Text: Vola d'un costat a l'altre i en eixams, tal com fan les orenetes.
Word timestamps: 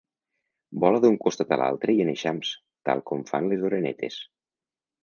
Vola 0.83 1.01
d'un 1.03 1.17
costat 1.25 1.53
a 1.57 1.59
l'altre 1.63 1.97
i 1.99 2.01
en 2.07 2.11
eixams, 2.15 2.55
tal 2.91 3.07
com 3.13 3.23
fan 3.33 3.53
les 3.55 3.71
orenetes. 3.71 4.21